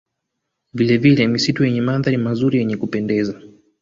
Vilevile 0.73 1.27
misitu 1.27 1.65
yenye 1.65 1.81
mandhari 1.81 2.17
mazuri 2.17 2.57
yenye 2.57 2.77
kupendeza 2.77 3.41